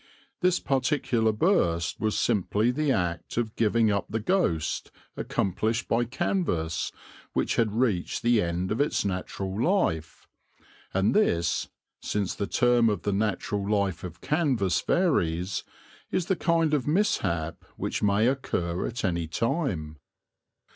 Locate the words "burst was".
1.31-2.17